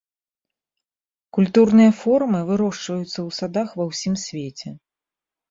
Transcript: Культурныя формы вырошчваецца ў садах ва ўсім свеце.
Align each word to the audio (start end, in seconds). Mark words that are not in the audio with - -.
Культурныя 1.37 1.91
формы 1.99 2.39
вырошчваецца 2.49 3.13
ў 3.13 3.29
садах 3.41 3.69
ва 3.83 3.89
ўсім 3.93 4.19
свеце. 4.25 4.69